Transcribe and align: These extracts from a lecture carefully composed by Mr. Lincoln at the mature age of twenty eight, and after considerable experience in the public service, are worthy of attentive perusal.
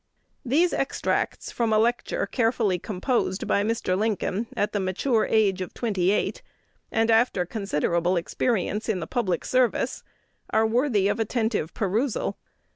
These 0.43 0.73
extracts 0.73 1.51
from 1.51 1.71
a 1.71 1.77
lecture 1.77 2.25
carefully 2.25 2.79
composed 2.79 3.45
by 3.47 3.61
Mr. 3.61 3.95
Lincoln 3.95 4.47
at 4.57 4.73
the 4.73 4.79
mature 4.79 5.27
age 5.29 5.61
of 5.61 5.75
twenty 5.75 6.09
eight, 6.09 6.41
and 6.91 7.11
after 7.11 7.45
considerable 7.45 8.17
experience 8.17 8.89
in 8.89 8.99
the 8.99 9.05
public 9.05 9.45
service, 9.45 10.01
are 10.49 10.65
worthy 10.65 11.07
of 11.07 11.19
attentive 11.19 11.75
perusal. 11.75 12.39